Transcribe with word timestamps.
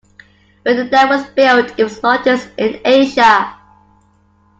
When 0.63 0.77
the 0.77 0.85
dam 0.85 1.09
was 1.09 1.27
built, 1.27 1.75
it 1.77 1.83
was 1.83 1.99
the 1.99 2.07
largest 2.07 2.49
in 2.57 2.81
Asia. 2.83 3.55